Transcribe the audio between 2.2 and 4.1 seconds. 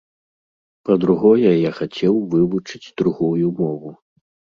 вывучыць другую мову.